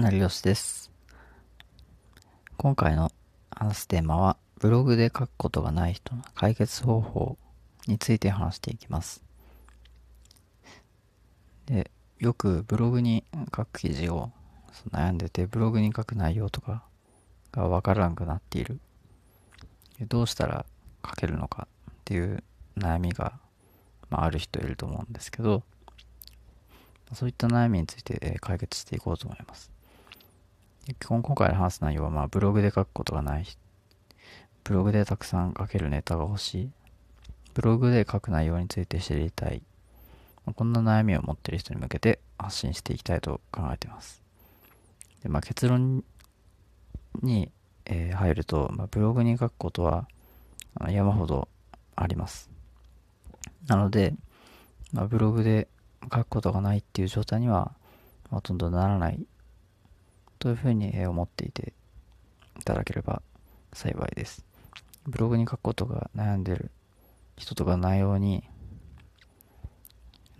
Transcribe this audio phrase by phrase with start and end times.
[0.00, 0.92] 成吉です。
[2.56, 3.10] 今回の
[3.50, 7.36] 話すテーマは、ブログで書くことがない人の解決方法
[7.88, 9.24] について話していきます。
[11.66, 11.90] で、
[12.20, 14.30] よくブログに書く記事を
[14.92, 16.84] 悩んでて、ブログに書く内容とか
[17.50, 18.78] がわからなくなっている。
[20.02, 20.64] どうしたら
[21.04, 22.44] 書けるのかっていう
[22.76, 23.40] 悩みが、
[24.10, 25.64] まあ、ある人いると思うんですけど、
[27.14, 29.76] そういった悩みについて解決していこうと思います。
[31.06, 33.44] 今回の話す内容は、まあ、ブログで書くことがない。
[34.64, 36.70] ブログでたくさん書けるネタが欲しい。
[37.52, 39.62] ブログで書く内容について知りたい。
[40.54, 44.22] こんな悩みを持っている人に向けて発信していきたいと考えています。
[45.22, 46.04] でまあ、結論
[47.22, 47.50] に、
[47.84, 50.08] えー、入ると、まあ、ブログに書くことは
[50.88, 51.48] 山ほど
[51.96, 52.48] あります。
[53.66, 54.14] なので、
[54.94, 55.68] まあ、ブログで
[56.04, 57.72] 書くことがないっていう状態には
[58.30, 59.26] ほとんどならない
[60.38, 61.72] というふうに思っていて
[62.58, 63.22] いただければ
[63.72, 64.44] 幸いです。
[65.06, 66.70] ブログに書くことが悩んでる
[67.36, 68.44] 人とか内容に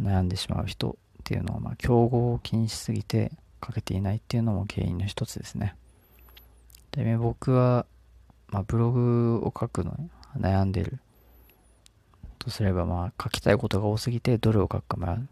[0.00, 3.32] 悩んでしまう人っていうのは、まあ、競合を気にしすぎて
[3.64, 5.76] 書けていないっていうのも原因の一つですね。
[6.92, 7.86] で僕は、
[8.48, 10.98] まあ、ブログを書くのに悩んでる
[12.38, 15.28] とすれば、まあ、書きたいことが多すぎてどれを書くか迷う。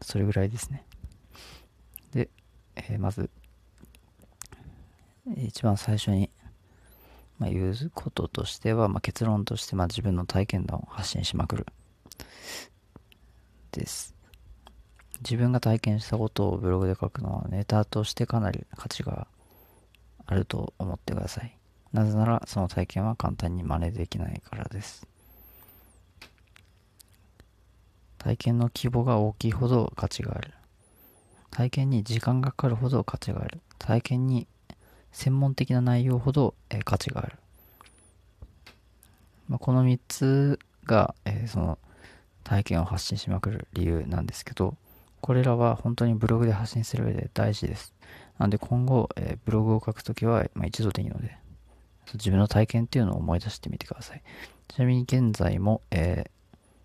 [0.00, 0.84] それぐらいですね。
[2.12, 2.28] で、
[2.76, 3.30] えー、まず、
[5.46, 6.30] 一番最初に、
[7.38, 11.66] まあ、言うこととしては、まあ、結論として、まあ、自分の体験談を発信しまくる。
[13.72, 14.14] です。
[15.22, 19.28] 自分が体験したことをブログで書くのはネタとしてかなり価値が
[20.26, 21.56] あると思ってください。
[21.92, 25.06] なぜならその体験は簡単に真似できないからです。
[28.18, 30.52] 体験の規模が大きいほど価値がある。
[31.50, 33.60] 体験に時間がかかるほど価値がある。
[33.78, 34.46] 体験に
[35.12, 37.38] 専門的な内容ほど、え、価値がある。
[39.48, 41.78] まあ、この3つが、え、その
[42.44, 44.76] 体験を発信しまくる理由なんですけど、
[45.20, 47.94] これらは本当にブログで発信する上で大事です。
[48.38, 51.36] なので今後、え、ブログを書くときは、まあ、一度でいいので、
[52.14, 54.22] 自分の体験っていうのを思い出してみてください。
[54.68, 56.30] ちなみに現在も、えー、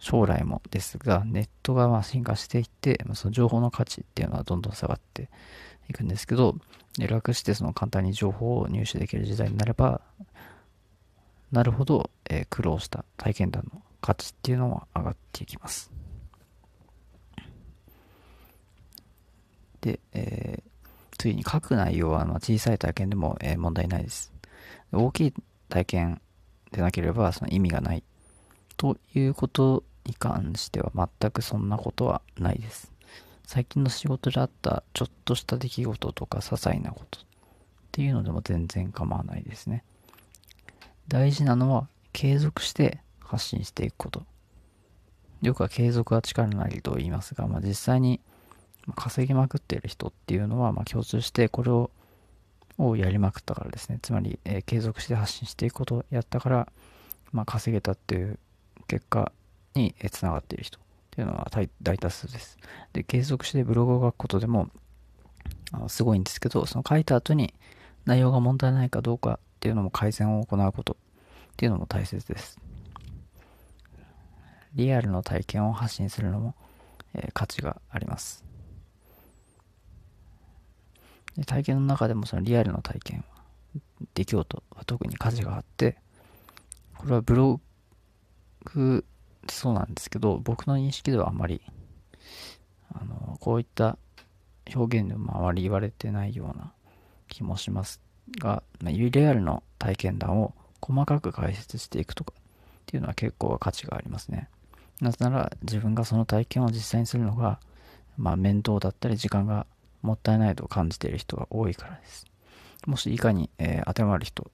[0.00, 5.28] 将来もですが、ネットがま進化していって、その情報の価値っていうのはどんどん下がって
[5.88, 6.56] いくんですけど、
[6.98, 10.00] 楽してその簡単に情報を入手できる時代になれば、
[11.52, 15.90] なるほど、えー、苦労した体験談の価値っていうのも上がっていきます。
[19.80, 24.32] で、えー、次に書く内容はま小さい体験でも、えー、問題ないです。
[24.92, 25.34] 大きい
[25.68, 26.20] 体験
[26.72, 28.02] でなければその意味がない
[28.76, 32.92] ということに関しては全くそんなことはないです。
[33.48, 37.22] 最近の仕事であったちょっとした出来事とか些細なことっ
[37.92, 39.84] ていうのでも全然構わないですね。
[41.08, 44.26] 大事なのは継続して発信していくこと。
[45.40, 48.20] よくは継続は力なりと言いますが、まあ、実際に
[48.94, 51.90] 稼ぎまくっている人っていうのはま共通してこれを
[52.76, 53.98] をやりまくったからですね。
[54.02, 56.68] つまり、えー、継続して発信していくことをやったから、
[57.32, 58.38] まあ、稼げたっていう
[58.88, 59.32] 結果
[59.74, 60.78] につながっている人
[61.18, 61.50] っていうのは
[61.82, 62.58] 大多数です。
[62.92, 64.70] で、継続してブログを書くことでも
[65.88, 67.54] すごいんですけど、その書いた後に
[68.04, 70.96] 内容が問題ないかどうかっていうのも改善を行うことっ
[71.56, 72.60] ていうのも大切です。
[74.74, 76.54] リアルの体験を発信するのも、
[77.14, 78.44] えー、価値があります。
[81.36, 83.24] で体験の中でもそのリアルの体験
[84.14, 85.96] 出来事は特に価値があって
[86.96, 87.60] これはブロ
[88.66, 89.04] グ
[89.54, 91.60] そうなんですけど僕の認識ではあんまり
[92.94, 93.98] あのこういった
[94.74, 96.72] 表現でもあまり言われてないような
[97.28, 98.00] 気もします
[98.38, 102.42] がまリアルの体験談を細かく解説していくとかっ
[102.86, 104.48] ていうのは結構価値がありますね
[105.00, 107.60] なぜなら自分がその体験を実際にするのが
[108.16, 109.66] まあ面倒だったり時間が
[110.02, 112.26] もったいないと感じている人が多いからです。
[112.86, 114.50] もしいかに、えー、当てはまる人、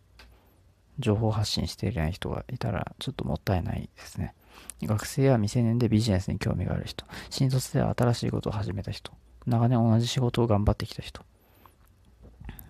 [0.99, 4.35] 情報発信していない人がいたらちょっともったいないですね。
[4.83, 9.13] 学生や未成年でビジネスに興味がある人、新卒で新しいことを始めた人、
[9.47, 11.23] 長年同じ仕事を頑張ってきた人、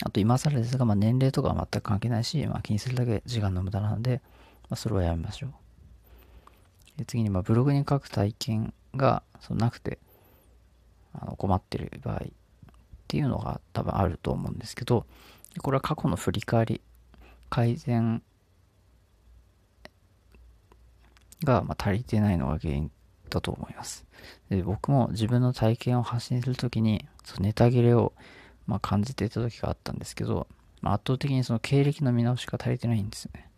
[0.04, 4.22] あと今更ですが、まあ、年齢とかは全く関係ないし、まあ、気にするだけ時間の無駄なので、
[4.68, 5.50] まあ、それはやめましょう。
[6.98, 9.98] で次に、ま、ブログに書く体験がそのなくて
[11.12, 12.20] あの困ってる場合っ
[13.08, 15.06] ていうのが多分あると思うんですけど、
[15.62, 16.80] これは過去の振り返り、
[17.50, 18.22] 改善
[21.44, 22.90] がま足りてないのが原因
[23.30, 24.04] だと思います。
[24.48, 28.12] で僕も自分の体験を発信するときに、そのネタ切れを
[28.66, 30.46] まあ、感じていた時があったんですけど、
[30.80, 33.48] まあ、圧倒的にその経歴の見直しが足りてないんですよね。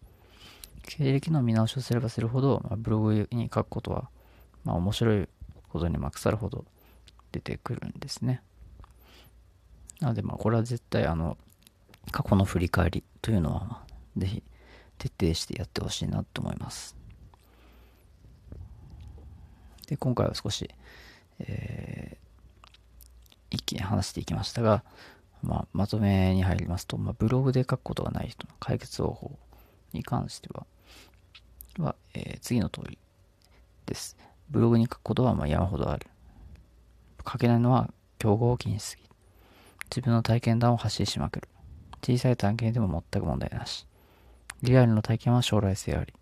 [0.82, 4.08] 経歴の見直しをすればするほど、まあ、ブログに書くことは、
[4.64, 5.28] まあ、面白い
[5.68, 6.64] ことにま腐るほど
[7.32, 8.42] 出てくるんですね。
[10.00, 11.36] なので、まあ、これは絶対、あの、
[12.12, 13.82] 過去の振り返りというのは、
[14.16, 14.42] ぜひ
[14.98, 16.96] 徹底してやってほしいなと思います。
[19.86, 20.68] で、今回は少し、
[21.38, 22.76] えー、
[23.50, 24.82] 一気に話していきましたが、
[25.42, 29.38] まあ、まとめに入りますと、まあ、ブログで書くことがない人の解決方法
[29.92, 30.66] に関しては、
[31.78, 32.98] は、えー、次の通り
[33.86, 34.16] です。
[34.48, 36.06] ブログに書くことはま山ほどある。
[37.30, 39.02] 書けないのは競合を気にしすぎ。
[39.90, 41.48] 自分の体験談を発信しまくる。
[42.02, 43.86] 小さい体験でも全く問題なし。
[44.62, 46.14] リアルの体験は将来性あり。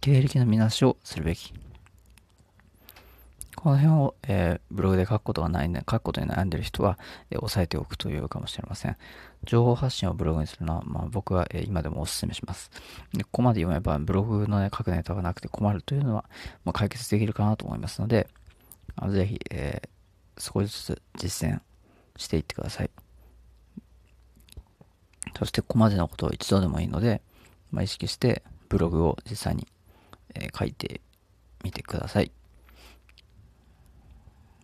[0.00, 1.54] 経歴の見直しをするべき。
[3.64, 6.98] この辺を、えー、ブログで書くことがない、ね、書くことに悩んでる人は、
[7.30, 8.96] えー、押さえておくというかもしれません。
[9.44, 12.70] 情報発信をブログにするのは、まあ、僕は、えー、今でもお勧めします。
[13.14, 16.26] でここまで読めば、ブログの、ね、書くネタがなくて困るというのは、
[16.66, 18.28] まあ、解決できるかなと思いますので、
[18.96, 21.62] あのぜひ、えー、少しずつ実践
[22.18, 22.90] していってください。
[25.38, 27.22] そして、ここまでのことを一度でもいいので、
[27.70, 29.66] まあ、意識してブログを実際に、
[30.34, 31.00] えー、書いて
[31.62, 32.30] みてください。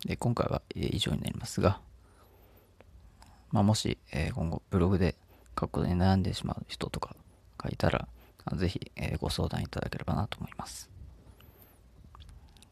[0.05, 1.81] で今回は以上になりますが、
[3.53, 5.17] まあ、もし、え、今後ブログで
[5.59, 7.17] 書くことに悩んでしまう人とか
[7.59, 8.09] がいたら、
[8.55, 10.89] ぜひ、え、ご相談いただければなと思います。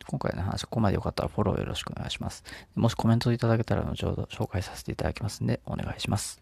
[0.07, 2.45] 今回の話、ここまでよかったらフォローよろしくお願いします。
[2.75, 6.41] もしコメントいただけたら後ほど紹介させていただきますんで、お願いします。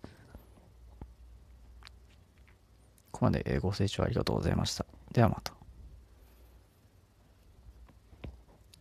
[3.10, 4.84] ここまでご清聴ありがとうございました。
[5.10, 5.55] ではまた。